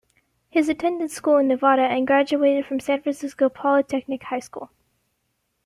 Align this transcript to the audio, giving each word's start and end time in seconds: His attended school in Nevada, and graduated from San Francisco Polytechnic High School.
His 0.49 0.67
attended 0.67 1.11
school 1.11 1.37
in 1.37 1.47
Nevada, 1.47 1.83
and 1.83 2.07
graduated 2.07 2.65
from 2.65 2.79
San 2.79 3.03
Francisco 3.03 3.49
Polytechnic 3.49 4.23
High 4.23 4.39
School. 4.39 4.71